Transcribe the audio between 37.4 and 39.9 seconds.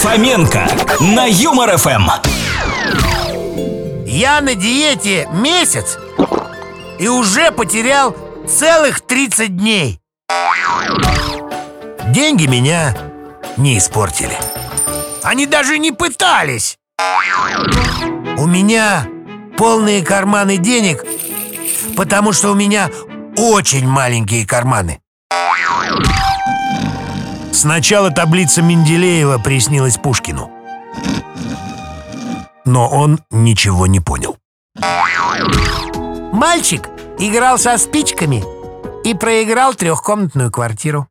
со спичками и проиграл